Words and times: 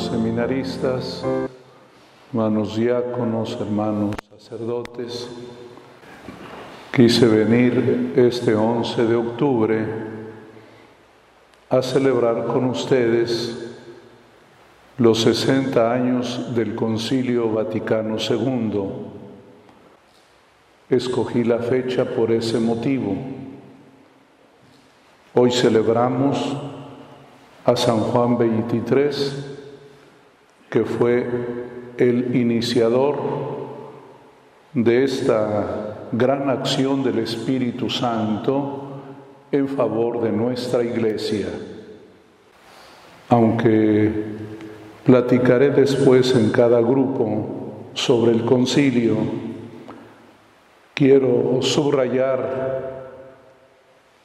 seminaristas, 0.00 1.24
hermanos 2.30 2.76
diáconos, 2.76 3.56
hermanos 3.60 4.14
sacerdotes. 4.36 5.28
Quise 6.92 7.26
venir 7.26 8.12
este 8.16 8.54
11 8.54 9.06
de 9.06 9.14
octubre 9.16 9.86
a 11.70 11.82
celebrar 11.82 12.46
con 12.46 12.66
ustedes 12.66 13.74
los 14.98 15.22
60 15.22 15.92
años 15.92 16.54
del 16.54 16.74
Concilio 16.74 17.52
Vaticano 17.52 18.16
II. 18.18 18.82
Escogí 20.90 21.42
la 21.42 21.58
fecha 21.58 22.04
por 22.04 22.30
ese 22.30 22.60
motivo. 22.60 23.16
Hoy 25.34 25.50
celebramos 25.50 26.56
a 27.64 27.74
San 27.74 27.98
Juan 28.00 28.38
23, 28.38 29.53
que 30.74 30.84
fue 30.84 31.24
el 31.98 32.34
iniciador 32.34 33.16
de 34.72 35.04
esta 35.04 36.08
gran 36.10 36.50
acción 36.50 37.04
del 37.04 37.20
Espíritu 37.20 37.88
Santo 37.88 38.80
en 39.52 39.68
favor 39.68 40.20
de 40.20 40.32
nuestra 40.32 40.82
iglesia. 40.82 41.46
Aunque 43.28 44.10
platicaré 45.04 45.70
después 45.70 46.34
en 46.34 46.50
cada 46.50 46.80
grupo 46.80 47.92
sobre 47.94 48.32
el 48.32 48.44
concilio, 48.44 49.16
quiero 50.92 51.62
subrayar 51.62 53.14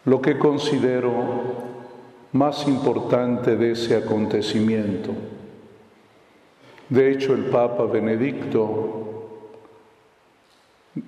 lo 0.03 0.19
que 0.19 0.39
considero 0.39 1.11
más 2.31 2.67
importante 2.67 3.55
de 3.55 3.73
ese 3.73 3.95
acontecimiento. 3.97 5.13
De 6.89 7.11
hecho, 7.11 7.33
el 7.33 7.45
Papa 7.45 7.85
Benedicto 7.85 8.99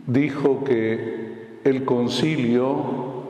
dijo 0.05 0.63
que 0.63 1.59
el 1.63 1.85
concilio 1.85 3.21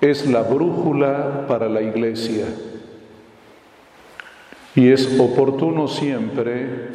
es 0.00 0.26
la 0.26 0.42
brújula 0.42 1.46
para 1.46 1.68
la 1.68 1.82
iglesia 1.82 2.46
y 4.74 4.88
es 4.88 5.20
oportuno 5.20 5.88
siempre 5.88 6.88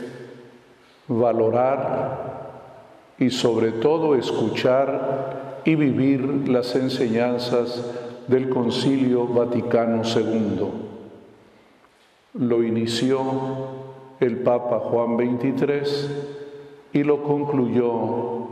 valorar 1.08 2.46
y 3.20 3.30
sobre 3.30 3.74
todo 3.74 4.16
escuchar 4.16 5.62
y 5.66 5.76
vivir 5.76 6.48
las 6.50 6.76
enseñanzas 6.76 7.84
del 8.28 8.50
Concilio 8.50 9.28
Vaticano 9.28 10.02
II. 10.04 10.72
Lo 12.34 12.64
inició 12.64 13.85
el 14.26 14.40
Papa 14.40 14.80
Juan 14.80 15.18
XXIII 15.18 16.36
y 16.94 17.04
lo 17.04 17.24
concluyó 17.24 18.48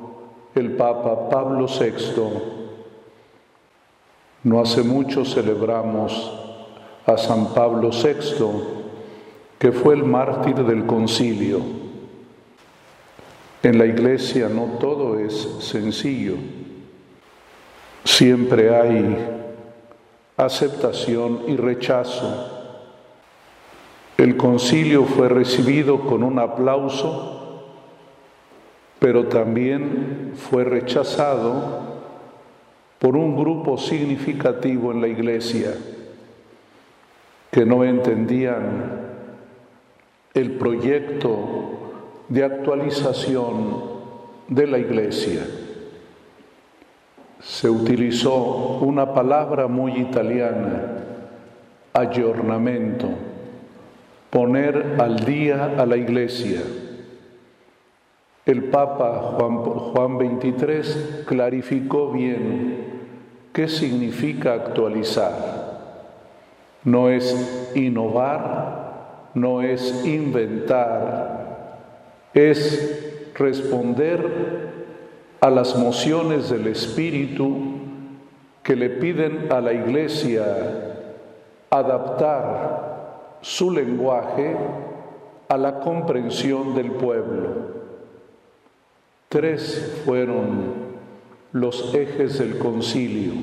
el 0.56 0.76
Papa 0.76 1.30
Pablo 1.30 1.66
VI. 1.68 1.94
No 4.44 4.60
hace 4.60 4.84
mucho 4.84 5.24
celebramos 5.24 6.32
a 7.06 7.18
San 7.18 7.54
Pablo 7.54 7.90
VI, 7.90 8.46
que 9.58 9.72
fue 9.72 9.96
el 9.96 10.04
mártir 10.04 10.56
del 10.56 10.86
concilio. 10.86 11.62
En 13.62 13.78
la 13.78 13.86
iglesia 13.86 14.50
no 14.50 14.78
todo 14.80 15.18
es 15.18 15.34
sencillo. 15.62 16.36
Siempre 18.04 18.76
hay 18.76 19.18
aceptación 20.36 21.44
y 21.48 21.56
rechazo. 21.56 22.53
El 24.18 24.38
concilio 24.38 25.06
fue 25.06 25.28
recibido 25.28 26.02
con 26.02 26.24
un 26.24 26.40
aplauso, 26.40 27.64
pero 29.00 29.26
también 29.26 30.34
fue 30.36 30.64
rechazado 30.64 31.94
por 33.00 33.18
un 33.18 33.36
grupo 33.36 33.78
significativo 33.78 34.92
en 34.92 35.02
la 35.02 35.08
iglesia 35.08 35.74
que 37.52 37.66
no 37.66 37.84
entendían 37.84 39.02
el 40.34 40.52
proyecto 40.54 41.72
de 42.30 42.44
actualización 42.44 43.84
de 44.48 44.68
la 44.68 44.78
iglesia. 44.78 45.46
Se 47.40 47.70
utilizó 47.70 48.80
una 48.82 49.14
palabra 49.14 49.68
muy 49.68 50.00
italiana, 50.00 51.04
aggiornamento, 51.94 53.10
poner 54.34 54.96
al 54.98 55.20
día 55.26 55.76
a 55.78 55.86
la 55.86 55.96
iglesia. 55.96 56.62
El 58.48 58.64
Papa 58.64 59.36
Juan, 59.38 59.58
Juan 59.58 60.18
XXIII 60.18 61.24
clarificó 61.24 62.12
bien 62.12 62.88
qué 63.54 63.68
significa 63.68 64.54
actualizar. 64.54 65.34
No 66.84 67.10
es 67.10 67.72
innovar, 67.76 69.30
no 69.36 69.62
es 69.62 70.04
inventar, 70.04 71.78
es 72.34 73.30
responder 73.36 74.72
a 75.42 75.52
las 75.52 75.78
mociones 75.78 76.50
del 76.50 76.66
Espíritu 76.66 77.56
que 78.64 78.76
le 78.76 78.90
piden 78.90 79.52
a 79.52 79.62
la 79.62 79.74
Iglesia 79.74 80.44
adaptar 81.70 82.93
su 83.44 83.72
lenguaje 83.72 84.56
a 85.50 85.58
la 85.58 85.82
comprensión 85.82 86.74
del 86.74 86.92
pueblo. 86.94 87.50
Tres 89.28 90.02
fueron 90.06 90.74
los 91.52 91.94
ejes 91.94 92.40
del 92.40 92.58
concilio. 92.58 93.34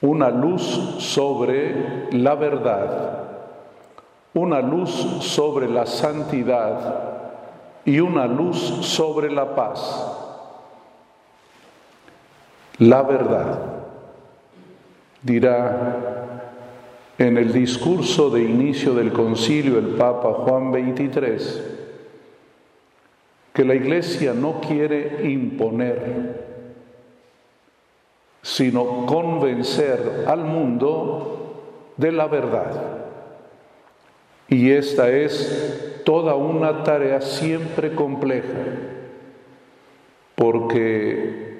Una 0.00 0.30
luz 0.30 0.62
sobre 0.98 2.10
la 2.10 2.34
verdad, 2.34 3.28
una 4.34 4.60
luz 4.62 4.90
sobre 5.20 5.68
la 5.68 5.86
santidad 5.86 7.20
y 7.84 8.00
una 8.00 8.26
luz 8.26 8.58
sobre 8.58 9.30
la 9.30 9.54
paz. 9.54 10.06
La 12.78 13.02
verdad, 13.02 13.58
dirá 15.22 16.17
en 17.18 17.36
el 17.36 17.52
discurso 17.52 18.30
de 18.30 18.44
inicio 18.44 18.94
del 18.94 19.12
concilio 19.12 19.78
el 19.78 19.96
Papa 19.96 20.32
Juan 20.34 20.72
XXIII, 20.72 21.78
que 23.52 23.64
la 23.64 23.74
Iglesia 23.74 24.32
no 24.34 24.60
quiere 24.60 25.28
imponer, 25.28 26.46
sino 28.40 29.04
convencer 29.04 30.24
al 30.28 30.44
mundo 30.44 31.92
de 31.96 32.12
la 32.12 32.28
verdad. 32.28 32.98
Y 34.48 34.70
esta 34.70 35.10
es 35.10 36.00
toda 36.04 36.36
una 36.36 36.84
tarea 36.84 37.20
siempre 37.20 37.96
compleja, 37.96 38.46
porque 40.36 41.58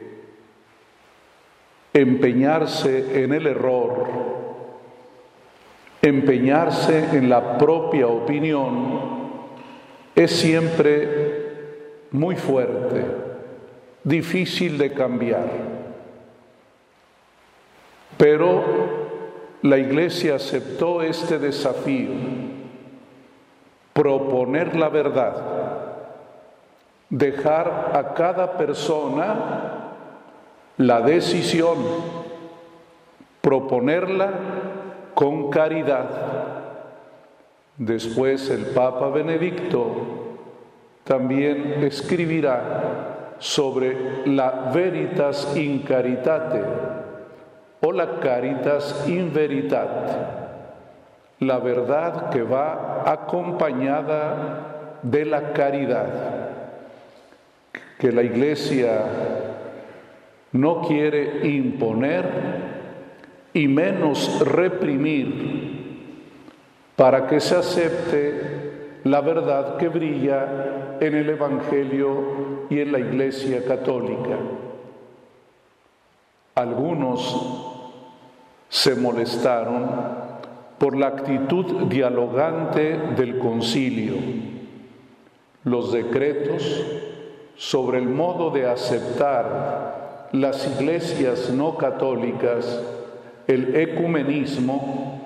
empeñarse 1.92 3.24
en 3.24 3.34
el 3.34 3.48
error, 3.48 4.27
empeñarse 6.02 7.16
en 7.16 7.28
la 7.28 7.58
propia 7.58 8.06
opinión, 8.06 9.18
es 10.14 10.30
siempre 10.32 11.48
muy 12.10 12.36
fuerte, 12.36 13.04
difícil 14.04 14.78
de 14.78 14.92
cambiar. 14.92 15.48
Pero 18.16 18.64
la 19.62 19.78
Iglesia 19.78 20.36
aceptó 20.36 21.02
este 21.02 21.38
desafío 21.38 22.10
proponer 23.92 24.76
la 24.76 24.88
verdad, 24.88 25.34
dejar 27.10 27.90
a 27.94 28.14
cada 28.14 28.56
persona 28.56 29.94
la 30.76 31.00
decisión, 31.00 31.78
proponerla 33.40 34.30
con 35.18 35.50
caridad. 35.50 36.08
Después 37.76 38.48
el 38.50 38.66
Papa 38.66 39.08
Benedicto 39.08 40.36
también 41.02 41.82
escribirá 41.82 43.34
sobre 43.40 44.24
la 44.26 44.70
veritas 44.72 45.56
in 45.56 45.80
caritate 45.80 46.62
o 47.80 47.90
la 47.90 48.20
caritas 48.20 49.08
in 49.08 49.32
veritate 49.34 50.38
la 51.40 51.58
verdad 51.58 52.30
que 52.30 52.42
va 52.42 53.02
acompañada 53.04 55.00
de 55.02 55.24
la 55.24 55.52
caridad, 55.52 56.06
que 57.98 58.12
la 58.12 58.22
iglesia 58.22 59.02
no 60.52 60.82
quiere 60.82 61.48
imponer 61.48 62.77
y 63.52 63.68
menos 63.68 64.40
reprimir 64.46 65.78
para 66.96 67.26
que 67.26 67.40
se 67.40 67.56
acepte 67.56 69.00
la 69.04 69.20
verdad 69.20 69.76
que 69.76 69.88
brilla 69.88 70.96
en 71.00 71.14
el 71.14 71.30
Evangelio 71.30 72.66
y 72.68 72.80
en 72.80 72.92
la 72.92 72.98
Iglesia 72.98 73.64
Católica. 73.64 74.36
Algunos 76.54 77.68
se 78.68 78.96
molestaron 78.96 79.88
por 80.78 80.96
la 80.96 81.08
actitud 81.08 81.86
dialogante 81.86 82.98
del 83.16 83.38
concilio, 83.38 84.16
los 85.64 85.92
decretos 85.92 86.84
sobre 87.56 87.98
el 87.98 88.08
modo 88.08 88.50
de 88.50 88.68
aceptar 88.68 90.28
las 90.32 90.66
iglesias 90.78 91.50
no 91.50 91.76
católicas, 91.76 92.82
el 93.48 93.74
ecumenismo, 93.74 95.22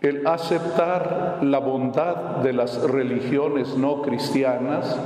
el 0.00 0.26
aceptar 0.26 1.38
la 1.42 1.60
bondad 1.60 2.16
de 2.42 2.52
las 2.52 2.82
religiones 2.82 3.76
no 3.76 4.02
cristianas, 4.02 4.98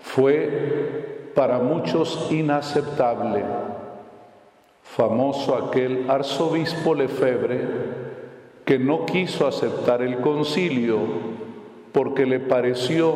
fue 0.00 1.30
para 1.36 1.60
muchos 1.60 2.28
inaceptable. 2.30 3.44
Famoso 4.82 5.54
aquel 5.54 6.10
arzobispo 6.10 6.94
Lefebvre 6.94 7.60
que 8.64 8.78
no 8.78 9.06
quiso 9.06 9.46
aceptar 9.46 10.02
el 10.02 10.20
concilio 10.20 10.98
porque 11.92 12.26
le 12.26 12.40
pareció 12.40 13.14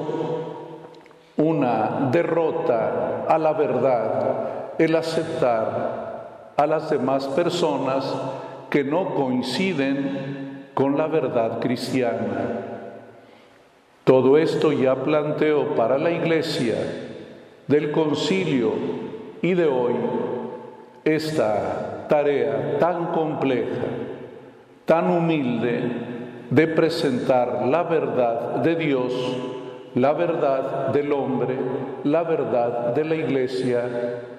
una 1.37 2.09
derrota 2.13 3.27
a 3.29 3.39
la 3.39 3.53
verdad 3.55 4.75
el 4.79 4.95
aceptar 4.95 6.55
a 6.57 6.67
las 6.67 6.91
demás 6.91 7.27
personas 7.29 8.15
que 8.73 8.83
no 8.85 9.15
coinciden 9.15 10.71
con 10.73 10.97
la 10.97 11.07
verdad 11.07 11.61
cristiana. 11.61 12.63
Todo 14.03 14.39
esto 14.39 14.73
ya 14.73 14.95
planteó 15.05 15.75
para 15.75 15.99
la 15.99 16.11
Iglesia 16.11 16.77
del 17.67 17.93
concilio 17.93 18.73
y 19.43 19.53
de 19.53 19.67
hoy 19.67 19.93
esta 21.05 22.07
tarea 22.09 22.79
tan 22.79 23.13
compleja, 23.13 23.85
tan 24.87 25.11
humilde 25.11 25.83
de 26.49 26.67
presentar 26.69 27.67
la 27.67 27.83
verdad 27.83 28.57
de 28.63 28.75
Dios, 28.75 29.13
la 29.95 30.15
verdad 30.15 30.89
del 30.95 31.13
hombre, 31.13 31.57
la 32.05 32.23
verdad 32.23 32.95
de 32.95 33.05
la 33.05 33.17
iglesia 33.17 33.83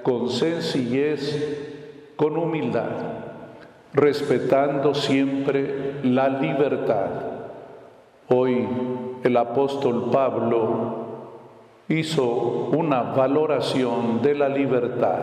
con 0.02 0.30
sencillez, 0.30 2.16
con 2.16 2.36
humildad, 2.36 3.33
respetando 3.94 4.94
siempre 4.94 6.00
la 6.04 6.30
libertad. 6.30 7.08
Hoy 8.30 8.68
el 9.24 9.38
apóstol 9.38 10.10
Pablo 10.12 11.04
hizo 11.88 12.26
una 12.72 13.02
valoración 13.04 14.22
de 14.22 14.36
la 14.36 14.50
libertad 14.50 15.20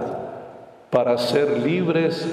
para 0.90 1.16
ser 1.18 1.58
libres 1.60 2.28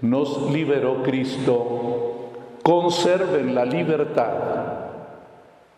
nos 0.00 0.50
liberó 0.50 1.02
Cristo. 1.02 2.30
Conserven 2.62 3.54
la 3.54 3.64
libertad. 3.64 4.32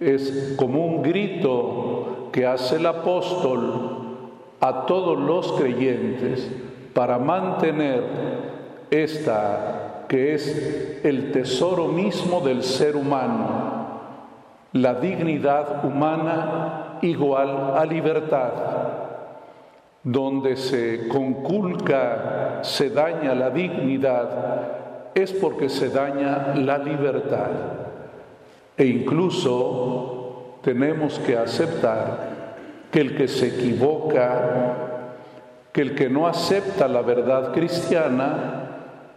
Es 0.00 0.54
como 0.56 0.84
un 0.84 1.02
grito 1.02 2.28
que 2.32 2.46
hace 2.46 2.76
el 2.76 2.86
apóstol 2.86 3.96
a 4.60 4.86
todos 4.86 5.18
los 5.18 5.52
creyentes 5.52 6.50
para 6.92 7.18
mantener 7.18 8.02
esta 8.90 9.85
que 10.08 10.34
es 10.34 11.00
el 11.04 11.32
tesoro 11.32 11.88
mismo 11.88 12.40
del 12.40 12.62
ser 12.62 12.96
humano, 12.96 13.86
la 14.72 14.94
dignidad 14.94 15.84
humana 15.84 16.98
igual 17.02 17.74
a 17.76 17.84
libertad 17.84 18.52
donde 20.06 20.56
se 20.56 21.08
conculca, 21.08 22.60
se 22.62 22.90
daña 22.90 23.34
la 23.34 23.50
dignidad, 23.50 24.28
es 25.12 25.32
porque 25.32 25.68
se 25.68 25.90
daña 25.90 26.54
la 26.54 26.78
libertad. 26.78 27.50
E 28.76 28.86
incluso 28.86 30.60
tenemos 30.62 31.18
que 31.18 31.36
aceptar 31.36 32.86
que 32.92 33.00
el 33.00 33.16
que 33.16 33.26
se 33.26 33.48
equivoca, 33.48 34.76
que 35.72 35.82
el 35.82 35.96
que 35.96 36.08
no 36.08 36.28
acepta 36.28 36.86
la 36.86 37.02
verdad 37.02 37.52
cristiana, 37.52 38.65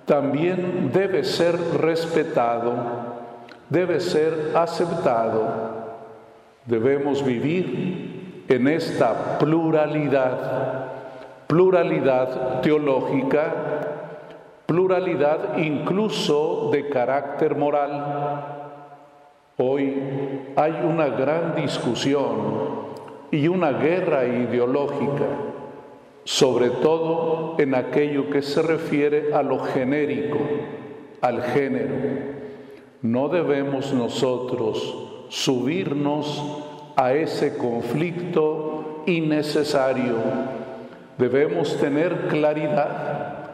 también 0.09 0.89
debe 0.91 1.23
ser 1.23 1.55
respetado, 1.79 2.73
debe 3.69 3.99
ser 3.99 4.53
aceptado. 4.55 5.47
Debemos 6.65 7.23
vivir 7.23 8.45
en 8.47 8.67
esta 8.67 9.37
pluralidad, 9.37 10.87
pluralidad 11.45 12.61
teológica, 12.61 13.53
pluralidad 14.65 15.59
incluso 15.59 16.71
de 16.71 16.89
carácter 16.89 17.55
moral. 17.55 18.65
Hoy 19.57 19.95
hay 20.55 20.71
una 20.91 21.09
gran 21.09 21.55
discusión 21.55 22.89
y 23.29 23.47
una 23.47 23.73
guerra 23.73 24.25
ideológica, 24.25 25.27
sobre 26.23 26.69
todo 26.69 27.55
en 27.57 27.75
aquello 27.75 28.29
que 28.29 28.41
se 28.41 28.61
refiere 28.61 29.33
a 29.33 29.41
lo 29.41 29.59
genérico, 29.59 30.39
al 31.21 31.41
género. 31.43 31.95
No 33.01 33.29
debemos 33.29 33.93
nosotros 33.93 35.25
subirnos 35.29 36.43
a 36.95 37.13
ese 37.13 37.57
conflicto 37.57 39.03
innecesario. 39.05 40.15
Debemos 41.17 41.77
tener 41.77 42.27
claridad, 42.27 43.49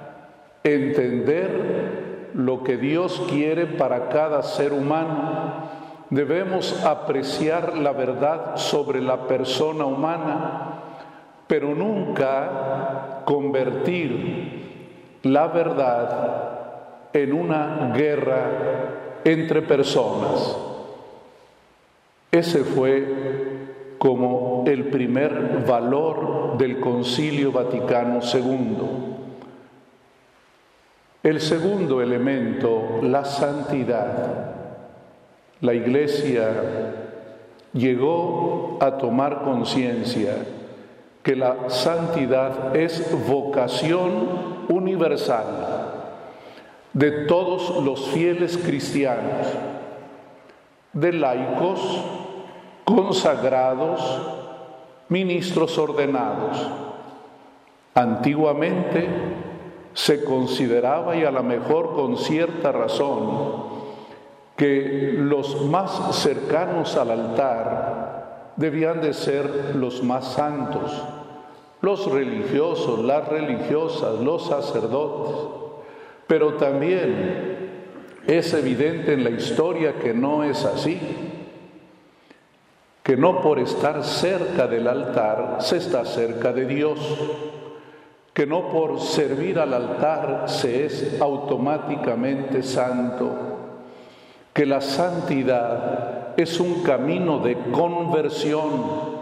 entender 0.63 2.31
lo 2.33 2.63
que 2.63 2.77
Dios 2.77 3.21
quiere 3.29 3.65
para 3.65 4.09
cada 4.09 4.43
ser 4.43 4.73
humano. 4.73 5.69
Debemos 6.09 6.83
apreciar 6.83 7.77
la 7.77 7.91
verdad 7.91 8.57
sobre 8.57 9.01
la 9.01 9.27
persona 9.27 9.85
humana, 9.85 10.81
pero 11.47 11.75
nunca 11.75 13.21
convertir 13.25 14.63
la 15.23 15.47
verdad 15.47 17.09
en 17.13 17.33
una 17.33 17.93
guerra 17.95 19.21
entre 19.23 19.61
personas. 19.61 20.57
Ese 22.31 22.63
fue 22.63 23.95
como 23.97 24.63
el 24.67 24.85
primer 24.85 25.65
valor 25.65 26.57
del 26.57 26.79
Concilio 26.79 27.51
Vaticano 27.51 28.19
II. 28.21 28.77
El 31.23 31.41
segundo 31.41 32.01
elemento, 32.01 32.99
la 33.01 33.25
santidad. 33.25 34.51
La 35.61 35.73
Iglesia 35.73 36.49
llegó 37.73 38.77
a 38.81 38.97
tomar 38.97 39.43
conciencia 39.43 40.35
que 41.25 41.35
la 41.35 41.71
santidad 41.71 42.75
es 42.75 43.11
vocación 43.27 44.65
universal 44.69 45.45
de 46.93 47.25
todos 47.25 47.83
los 47.83 48.09
fieles 48.09 48.59
cristianos, 48.59 49.47
de 50.93 51.13
laicos, 51.13 51.79
consagrados, 52.83 54.21
ministros 55.09 55.75
ordenados. 55.79 56.69
Antiguamente 57.95 59.09
se 59.95 60.23
consideraba, 60.23 61.15
y 61.15 61.23
a 61.23 61.31
lo 61.31 61.41
mejor 61.41 61.95
con 61.95 62.17
cierta 62.17 62.71
razón, 62.71 63.63
que 64.55 65.15
los 65.17 65.59
más 65.65 66.15
cercanos 66.17 66.95
al 66.95 67.09
altar 67.09 68.53
debían 68.57 69.01
de 69.01 69.13
ser 69.13 69.75
los 69.75 70.03
más 70.03 70.25
santos, 70.33 71.03
los 71.85 72.11
religiosos, 72.11 73.05
las 73.05 73.27
religiosas, 73.29 74.19
los 74.19 74.47
sacerdotes, 74.47 75.35
pero 76.25 76.55
también 76.55 77.69
es 78.25 78.53
evidente 78.55 79.13
en 79.13 79.23
la 79.23 79.29
historia 79.29 79.99
que 79.99 80.11
no 80.11 80.43
es 80.43 80.65
así 80.65 80.99
que 83.05 83.15
no 83.15 83.39
por 83.39 83.59
estar 83.59 84.03
cerca 84.03 84.65
del 84.65 84.87
altar 84.87 85.57
se 85.59 85.77
está 85.77 86.05
cerca 86.05 86.51
de 86.51 86.65
Dios, 86.65 86.99
que 88.33 88.47
no 88.47 88.71
por 88.71 88.99
servir 88.99 89.59
al 89.59 89.75
altar 89.75 90.45
se 90.47 90.87
es 90.87 91.21
automáticamente 91.21 92.63
santo, 92.63 93.29
que 94.51 94.65
la 94.65 94.81
santidad 94.81 96.33
es 96.35 96.59
un 96.59 96.81
camino 96.81 97.37
de 97.37 97.55
conversión, 97.71 99.14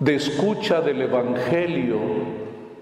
de 0.00 0.14
escucha 0.14 0.80
del 0.80 1.02
Evangelio, 1.02 1.98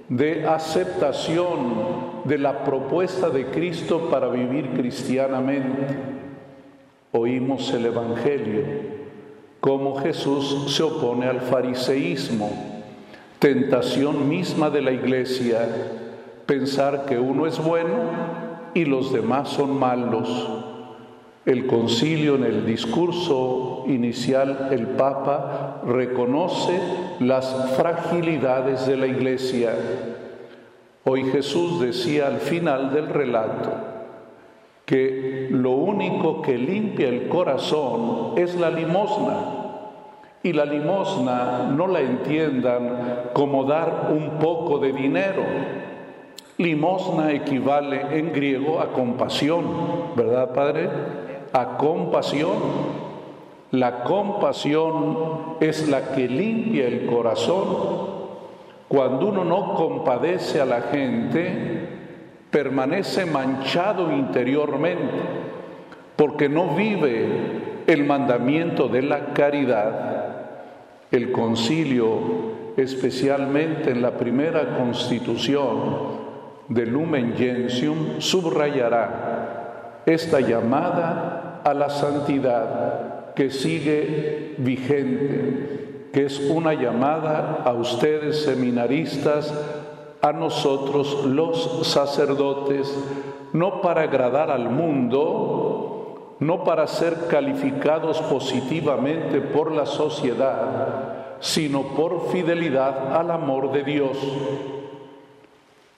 de 0.09 0.47
aceptación 0.47 2.23
de 2.25 2.39
la 2.39 2.65
propuesta 2.65 3.31
de 3.31 3.47
Cristo 3.47 4.09
para 4.11 4.29
vivir 4.29 4.71
cristianamente. 4.71 6.17
oímos 7.13 7.73
el 7.73 7.87
Evangelio, 7.87 8.63
cómo 9.61 9.97
Jesús 9.97 10.75
se 10.77 10.83
opone 10.83 11.27
al 11.27 11.41
fariseísmo, 11.41 12.51
tentación 13.39 14.29
misma 14.29 14.69
de 14.69 14.83
la 14.83 14.93
iglesia, 14.93 15.67
pensar 16.45 17.07
que 17.07 17.19
uno 17.19 17.47
es 17.47 17.59
bueno 17.59 17.97
y 18.75 18.85
los 18.85 19.13
demás 19.15 19.49
son 19.49 19.79
malos. 19.79 20.51
El 21.47 21.67
concilio 21.67 22.35
en 22.35 22.45
el 22.45 22.67
discurso 22.67 23.76
inicial, 23.89 24.69
el 24.71 24.89
Papa 24.89 25.83
reconoce 25.87 26.79
las 27.21 27.75
fragilidades 27.77 28.87
de 28.87 28.97
la 28.97 29.07
iglesia. 29.07 29.75
Hoy 31.05 31.25
Jesús 31.25 31.81
decía 31.81 32.27
al 32.27 32.39
final 32.39 32.93
del 32.93 33.09
relato 33.09 33.71
que 34.85 35.49
lo 35.51 35.73
único 35.73 36.43
que 36.43 36.59
limpia 36.59 37.09
el 37.09 37.29
corazón 37.29 38.33
es 38.37 38.55
la 38.57 38.71
limosna. 38.71 39.53
Y 40.43 40.53
la 40.53 40.65
limosna 40.65 41.73
no 41.75 41.89
la 41.89 42.01
entiendan 42.01 43.31
como 43.33 43.65
dar 43.65 44.11
un 44.13 44.39
poco 44.39 44.79
de 44.79 44.93
dinero, 44.93 45.43
Limosna 46.59 47.33
equivale 47.33 48.19
en 48.19 48.33
griego 48.33 48.81
a 48.81 48.91
compasión, 48.91 49.65
¿verdad, 50.17 50.55
Padre? 50.55 50.89
A 51.53 51.77
compasión. 51.77 53.06
La 53.73 54.05
compasión 54.05 55.57
es 55.61 55.89
la 55.89 56.13
que 56.13 56.29
limpia 56.29 56.87
el 56.87 57.07
corazón. 57.07 58.17
Cuando 58.87 59.27
uno 59.27 59.45
no 59.45 59.75
compadece 59.75 60.61
a 60.61 60.65
la 60.65 60.83
gente, 60.83 61.89
permanece 62.51 63.27
manchado 63.27 64.13
interiormente, 64.13 65.19
porque 66.15 66.49
no 66.49 66.77
vive 66.77 67.83
el 67.89 68.05
mandamiento 68.05 68.87
de 68.89 69.03
la 69.03 69.33
caridad. 69.35 70.27
El 71.11 71.33
concilio, 71.33 72.19
especialmente 72.77 73.91
en 73.91 74.01
la 74.01 74.13
primera 74.13 74.77
constitución, 74.77 76.25
de 76.69 76.87
Lumen 76.87 77.35
Gentium 77.37 78.21
subrayará 78.21 80.03
esta 80.07 80.41
llamada 80.41 81.63
a 81.65 81.75
la 81.75 81.91
santidad 81.91 83.16
que 83.37 83.51
sigue 83.51 84.55
vigente, 84.57 86.09
que 86.13 86.25
es 86.25 86.41
una 86.41 86.73
llamada 86.73 87.63
a 87.65 87.73
ustedes 87.75 88.43
seminaristas, 88.43 89.53
a 90.23 90.33
nosotros 90.33 91.27
los 91.27 91.87
sacerdotes, 91.87 92.93
no 93.53 93.83
para 93.83 94.03
agradar 94.03 94.51
al 94.51 94.71
mundo, 94.71 96.37
no 96.41 96.65
para 96.65 96.87
ser 96.87 97.27
calificados 97.29 98.23
positivamente 98.23 99.43
por 99.43 99.71
la 99.71 99.85
sociedad, 99.85 101.37
sino 101.41 101.83
por 101.95 102.31
fidelidad 102.31 103.15
al 103.15 103.31
amor 103.31 103.71
de 103.71 103.85
Dios. 103.85 104.17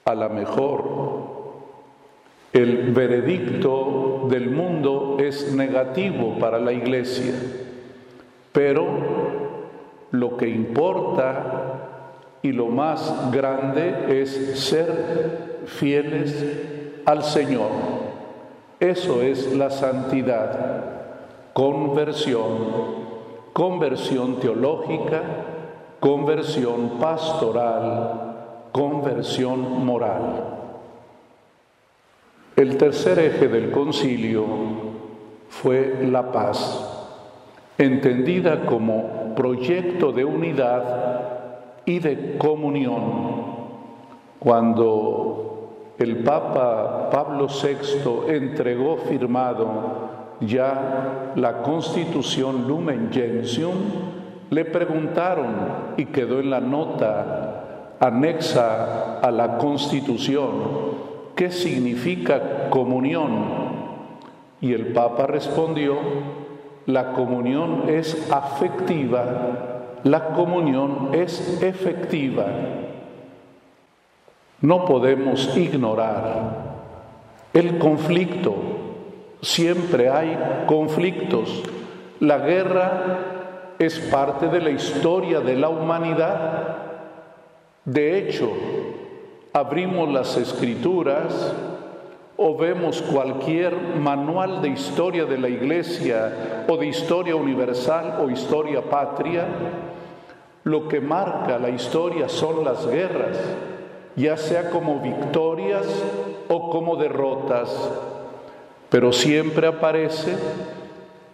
A 0.03 0.13
la 0.13 0.27
mejor 0.27 1.38
el 2.53 2.93
veredicto 2.93 4.27
del 4.29 4.49
mundo 4.49 5.17
es 5.19 5.53
negativo 5.53 6.37
para 6.39 6.59
la 6.59 6.73
iglesia, 6.73 7.33
pero 8.51 8.87
lo 10.11 10.37
que 10.37 10.49
importa 10.49 11.79
y 12.41 12.51
lo 12.51 12.67
más 12.67 13.31
grande 13.31 14.21
es 14.21 14.59
ser 14.59 15.61
fieles 15.65 16.45
al 17.05 17.23
Señor. 17.23 17.69
Eso 18.79 19.21
es 19.21 19.53
la 19.53 19.69
santidad, 19.69 20.85
conversión, 21.53 22.49
conversión 23.53 24.39
teológica, 24.39 25.21
conversión 25.99 26.91
pastoral, 26.99 28.69
conversión 28.71 29.85
moral. 29.85 30.58
El 32.59 32.75
tercer 32.75 33.19
eje 33.19 33.47
del 33.47 33.71
concilio 33.71 34.43
fue 35.47 36.05
la 36.11 36.29
paz, 36.29 37.15
entendida 37.77 38.65
como 38.65 39.33
proyecto 39.33 40.11
de 40.11 40.25
unidad 40.25 41.83
y 41.85 41.99
de 41.99 42.37
comunión. 42.37 43.01
Cuando 44.39 45.93
el 45.99 46.17
Papa 46.17 47.09
Pablo 47.09 47.47
VI 47.47 48.33
entregó 48.35 48.97
firmado 48.97 49.67
ya 50.41 51.31
la 51.37 51.61
constitución 51.61 52.67
Lumen 52.67 53.09
Gentium, 53.09 53.75
le 54.49 54.65
preguntaron 54.65 55.55
y 55.95 56.07
quedó 56.07 56.41
en 56.41 56.49
la 56.49 56.59
nota 56.59 57.95
anexa 58.01 59.19
a 59.19 59.31
la 59.31 59.57
Constitución, 59.57 60.88
¿qué 61.39 61.51
significa 61.51 62.69
comunión? 62.69 63.29
Y 64.59 64.73
el 64.73 64.87
Papa 64.87 65.25
respondió, 65.25 65.97
la 66.85 67.13
comunión 67.13 67.83
es 67.87 68.29
afectiva, 68.29 70.01
la 70.03 70.33
comunión 70.33 71.11
es 71.13 71.63
efectiva. 71.63 72.45
No 74.59 74.83
podemos 74.83 75.55
ignorar 75.55 76.75
el 77.53 77.77
conflicto, 77.77 78.55
siempre 79.41 80.09
hay 80.09 80.37
conflictos. 80.67 81.63
La 82.19 82.39
guerra 82.39 83.75
es 83.79 83.97
parte 83.97 84.49
de 84.49 84.59
la 84.59 84.71
historia 84.71 85.39
de 85.39 85.55
la 85.55 85.69
humanidad 85.69 86.79
de 87.89 88.19
hecho, 88.19 88.51
abrimos 89.53 90.09
las 90.09 90.37
escrituras 90.37 91.53
o 92.37 92.55
vemos 92.55 93.01
cualquier 93.01 93.75
manual 93.75 94.61
de 94.61 94.69
historia 94.69 95.25
de 95.25 95.37
la 95.37 95.49
iglesia 95.49 96.65
o 96.69 96.77
de 96.77 96.87
historia 96.87 97.35
universal 97.35 98.19
o 98.21 98.29
historia 98.29 98.81
patria, 98.81 99.45
lo 100.63 100.87
que 100.87 101.01
marca 101.01 101.59
la 101.59 101.69
historia 101.69 102.29
son 102.29 102.63
las 102.63 102.87
guerras, 102.87 103.37
ya 104.15 104.37
sea 104.37 104.69
como 104.69 104.99
victorias 104.99 105.85
o 106.47 106.69
como 106.69 106.95
derrotas, 106.95 107.91
pero 108.89 109.11
siempre 109.11 109.67
aparece 109.67 110.37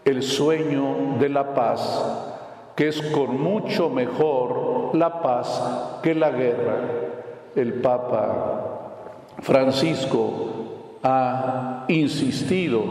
el 0.06 0.24
sueño 0.24 1.18
de 1.20 1.30
la 1.30 1.54
paz, 1.54 2.72
que 2.76 2.88
es 2.88 3.02
con 3.02 3.40
mucho 3.40 3.90
mejor 3.90 4.96
la 4.96 5.22
paz 5.22 6.00
que 6.02 6.16
la 6.16 6.32
guerra. 6.32 7.05
El 7.56 7.76
Papa 7.76 8.92
Francisco 9.40 11.00
ha 11.04 11.86
insistido 11.88 12.84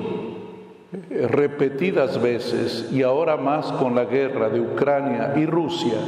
repetidas 1.10 2.20
veces 2.20 2.90
y 2.92 3.02
ahora 3.02 3.36
más 3.36 3.72
con 3.72 3.94
la 3.94 4.04
guerra 4.04 4.48
de 4.48 4.60
Ucrania 4.60 5.34
y 5.36 5.46
Rusia, 5.46 5.98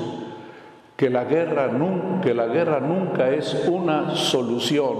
que 0.96 1.10
la 1.10 1.24
guerra, 1.24 1.68
nunca 1.68 3.30
es 3.30 3.66
una 3.68 4.14
solución, 4.14 4.96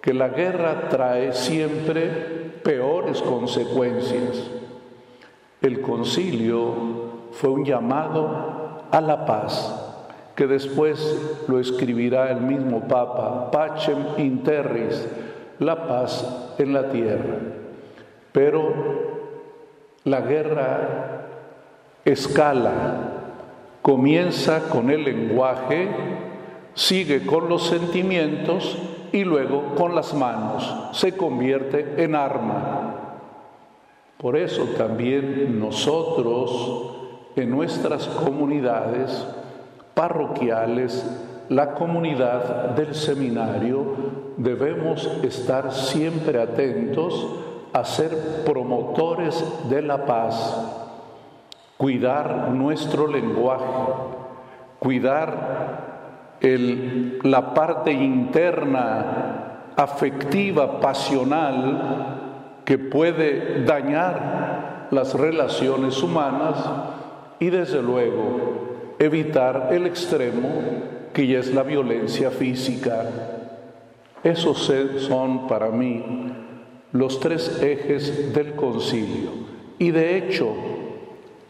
que 0.00 0.14
la 0.14 0.28
guerra 0.28 0.88
trae 0.88 1.32
siempre 1.32 2.06
peores 2.62 3.20
consecuencias. 3.22 4.50
El 5.60 5.80
concilio 5.80 6.74
fue 7.32 7.50
un 7.50 7.64
llamado 7.64 8.84
a 8.90 9.00
la 9.00 9.26
paz, 9.26 9.81
que 10.34 10.46
después 10.46 11.44
lo 11.48 11.58
escribirá 11.58 12.30
el 12.30 12.40
mismo 12.40 12.88
Papa, 12.88 13.50
Pacem 13.50 13.98
interris, 14.18 15.06
la 15.58 15.86
paz 15.86 16.54
en 16.58 16.72
la 16.72 16.88
tierra. 16.88 17.36
Pero 18.32 18.72
la 20.04 20.20
guerra 20.22 21.26
escala, 22.04 23.12
comienza 23.82 24.68
con 24.68 24.90
el 24.90 25.04
lenguaje, 25.04 25.88
sigue 26.74 27.26
con 27.26 27.48
los 27.48 27.66
sentimientos 27.66 28.78
y 29.12 29.24
luego 29.24 29.74
con 29.74 29.94
las 29.94 30.14
manos, 30.14 30.90
se 30.92 31.16
convierte 31.16 32.02
en 32.02 32.14
arma. 32.14 32.94
Por 34.16 34.36
eso 34.36 34.64
también 34.78 35.58
nosotros 35.58 36.96
en 37.36 37.50
nuestras 37.50 38.06
comunidades 38.06 39.26
parroquiales, 39.94 41.04
la 41.48 41.74
comunidad 41.74 42.70
del 42.70 42.94
seminario, 42.94 43.84
debemos 44.36 45.06
estar 45.22 45.72
siempre 45.72 46.40
atentos 46.40 47.26
a 47.72 47.84
ser 47.84 48.44
promotores 48.44 49.44
de 49.68 49.82
la 49.82 50.04
paz, 50.04 50.66
cuidar 51.76 52.50
nuestro 52.50 53.06
lenguaje, 53.06 53.64
cuidar 54.78 55.92
la 56.40 57.54
parte 57.54 57.92
interna, 57.92 59.72
afectiva, 59.76 60.80
pasional 60.80 62.62
que 62.64 62.78
puede 62.78 63.64
dañar 63.64 64.88
las 64.90 65.14
relaciones 65.14 66.02
humanas 66.02 66.56
y 67.38 67.50
desde 67.50 67.82
luego 67.82 68.71
evitar 69.04 69.68
el 69.72 69.86
extremo 69.86 70.48
que 71.12 71.26
ya 71.26 71.40
es 71.40 71.52
la 71.52 71.64
violencia 71.64 72.30
física. 72.30 73.04
Esos 74.22 74.72
son 74.98 75.48
para 75.48 75.70
mí 75.70 76.32
los 76.92 77.18
tres 77.18 77.60
ejes 77.60 78.32
del 78.32 78.54
concilio. 78.54 79.30
Y 79.78 79.90
de 79.90 80.16
hecho, 80.16 80.54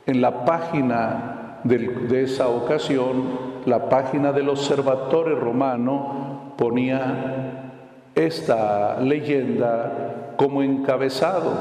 en 0.07 0.23
la 0.23 0.47
página 0.47 1.61
de, 1.65 2.23
esa 2.23 2.49
ocasión, 2.49 3.53
la 3.67 3.91
página 3.91 4.33
del 4.33 4.49
Observatorio 4.49 5.37
Romano 5.37 6.55
ponía 6.57 7.69
esta 8.15 8.99
leyenda 9.01 10.35
como 10.37 10.63
encabezado, 10.63 11.53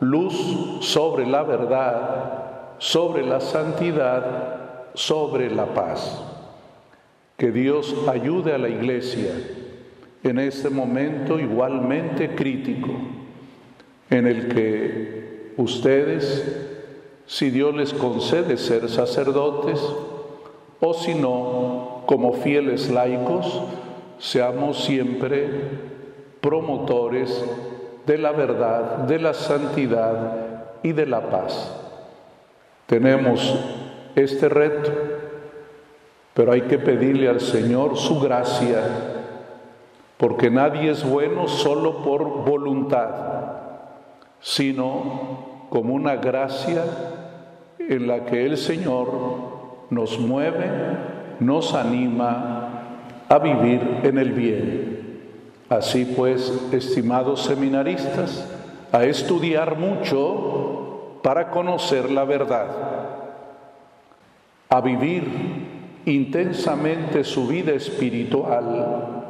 luz 0.00 0.78
sobre 0.80 1.26
la 1.26 1.42
verdad, 1.42 2.74
sobre 2.78 3.24
la 3.24 3.40
santidad, 3.40 4.63
sobre 4.94 5.50
la 5.50 5.66
paz. 5.66 6.22
Que 7.36 7.50
Dios 7.50 7.94
ayude 8.08 8.54
a 8.54 8.58
la 8.58 8.68
iglesia 8.68 9.32
en 10.22 10.38
este 10.38 10.70
momento 10.70 11.38
igualmente 11.38 12.34
crítico 12.34 12.90
en 14.08 14.26
el 14.26 14.48
que 14.48 15.52
ustedes, 15.56 16.56
si 17.26 17.50
Dios 17.50 17.74
les 17.74 17.92
concede 17.92 18.56
ser 18.56 18.88
sacerdotes, 18.88 19.80
o 20.80 20.94
si 20.94 21.14
no, 21.14 22.02
como 22.06 22.32
fieles 22.34 22.90
laicos, 22.90 23.62
seamos 24.18 24.84
siempre 24.84 25.48
promotores 26.40 27.44
de 28.06 28.18
la 28.18 28.32
verdad, 28.32 28.98
de 28.98 29.18
la 29.18 29.34
santidad 29.34 30.76
y 30.82 30.92
de 30.92 31.06
la 31.06 31.30
paz. 31.30 31.74
Tenemos 32.86 33.58
este 34.14 34.48
reto, 34.48 34.90
pero 36.34 36.52
hay 36.52 36.62
que 36.62 36.78
pedirle 36.78 37.28
al 37.28 37.40
Señor 37.40 37.96
su 37.96 38.20
gracia 38.20 38.82
porque 40.16 40.50
nadie 40.50 40.90
es 40.90 41.08
bueno 41.08 41.48
solo 41.48 42.02
por 42.02 42.24
voluntad, 42.44 43.10
sino 44.40 45.66
como 45.70 45.94
una 45.94 46.16
gracia 46.16 46.84
en 47.78 48.06
la 48.06 48.24
que 48.24 48.46
el 48.46 48.56
Señor 48.56 49.08
nos 49.90 50.18
mueve, 50.18 50.66
nos 51.40 51.74
anima 51.74 52.68
a 53.28 53.38
vivir 53.38 54.00
en 54.04 54.18
el 54.18 54.32
bien. 54.32 54.94
Así 55.68 56.04
pues, 56.04 56.70
estimados 56.72 57.42
seminaristas, 57.42 58.48
a 58.92 59.04
estudiar 59.04 59.76
mucho 59.76 61.18
para 61.22 61.50
conocer 61.50 62.10
la 62.10 62.24
verdad, 62.24 62.66
a 64.76 64.80
vivir 64.80 65.24
intensamente 66.06 67.22
su 67.22 67.46
vida 67.46 67.72
espiritual, 67.72 69.22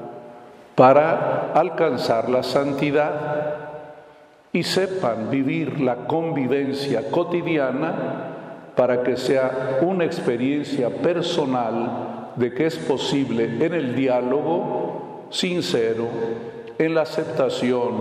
para 0.75 1.53
alcanzar 1.53 2.29
la 2.31 2.43
santidad 2.43 3.57
y 4.53 4.63
sepan 4.63 5.31
vivir 5.31 5.81
la 5.81 6.07
convivencia 6.07 7.11
cotidiana 7.11 8.73
para 8.75 9.03
que 9.03 9.17
sea 9.17 9.79
una 9.83 10.05
experiencia 10.05 10.89
personal 10.91 12.33
de 12.37 12.53
que 12.53 12.67
es 12.67 12.77
posible 12.77 13.45
en 13.45 13.75
el 13.75 13.95
diálogo 13.95 15.27
sincero, 15.31 16.09
en 16.79 16.95
la 16.95 17.03
aceptación 17.03 17.92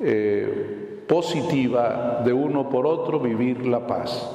eh, 0.00 1.04
positiva 1.06 2.22
de 2.24 2.32
uno 2.32 2.68
por 2.68 2.86
otro, 2.86 3.20
vivir 3.20 3.64
la 3.66 3.86
paz. 3.86 4.28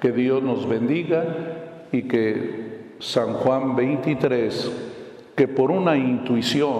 Que 0.00 0.10
Dios 0.10 0.42
nos 0.42 0.68
bendiga 0.68 1.65
y 1.92 2.02
que 2.02 2.94
San 2.98 3.34
Juan 3.34 3.76
23 3.76 4.94
que 5.36 5.46
por 5.46 5.70
una 5.70 5.96
intuición 5.96 6.74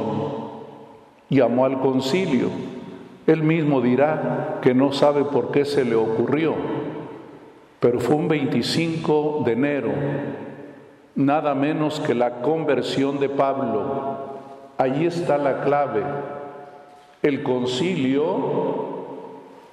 llamó 1.28 1.66
al 1.66 1.78
concilio. 1.80 2.48
Él 3.26 3.42
mismo 3.42 3.80
dirá 3.82 4.58
que 4.62 4.74
no 4.74 4.92
sabe 4.92 5.24
por 5.24 5.50
qué 5.50 5.64
se 5.64 5.84
le 5.84 5.94
ocurrió, 5.94 6.54
pero 7.80 8.00
fue 8.00 8.16
un 8.16 8.28
25 8.28 9.42
de 9.44 9.52
enero, 9.52 9.90
nada 11.14 11.54
menos 11.54 12.00
que 12.00 12.14
la 12.14 12.40
conversión 12.40 13.20
de 13.20 13.28
Pablo. 13.28 14.36
Allí 14.78 15.06
está 15.06 15.38
la 15.38 15.62
clave. 15.62 16.02
El 17.22 17.42
concilio 17.42 18.86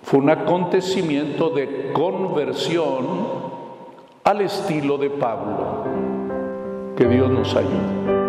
fue 0.02 0.20
un 0.20 0.30
acontecimiento 0.30 1.52
de 1.52 1.92
conversión 1.94 3.23
al 4.24 4.42
estilo 4.42 4.98
de 4.98 5.10
Pablo. 5.10 5.84
Que 6.96 7.06
Dios 7.08 7.30
nos 7.30 7.54
ayude. 7.56 8.23